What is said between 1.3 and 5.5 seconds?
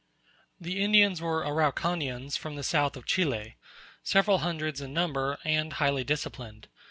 Araucanians from the south of Chile; several hundreds in number,